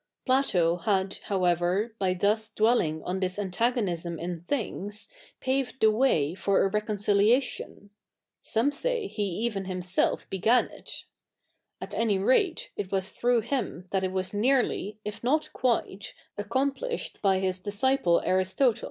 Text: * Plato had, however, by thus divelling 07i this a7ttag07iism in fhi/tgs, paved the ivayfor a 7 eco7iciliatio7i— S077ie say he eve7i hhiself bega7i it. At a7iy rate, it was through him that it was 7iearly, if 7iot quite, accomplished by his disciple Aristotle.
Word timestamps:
* 0.15 0.25
Plato 0.25 0.77
had, 0.77 1.19
however, 1.25 1.93
by 1.99 2.15
thus 2.15 2.49
divelling 2.49 3.01
07i 3.01 3.21
this 3.21 3.37
a7ttag07iism 3.37 4.19
in 4.19 4.41
fhi/tgs, 4.49 5.07
paved 5.39 5.79
the 5.79 5.91
ivayfor 5.91 6.73
a 6.73 6.81
7 6.81 6.97
eco7iciliatio7i— 7.23 7.89
S077ie 8.43 8.73
say 8.73 9.05
he 9.05 9.47
eve7i 9.47 9.65
hhiself 9.67 10.25
bega7i 10.29 10.71
it. 10.71 11.03
At 11.79 11.91
a7iy 11.91 12.25
rate, 12.25 12.71
it 12.75 12.91
was 12.91 13.11
through 13.11 13.41
him 13.41 13.85
that 13.91 14.03
it 14.03 14.11
was 14.11 14.31
7iearly, 14.31 14.97
if 15.05 15.21
7iot 15.21 15.53
quite, 15.53 16.13
accomplished 16.35 17.21
by 17.21 17.37
his 17.37 17.59
disciple 17.59 18.23
Aristotle. 18.25 18.79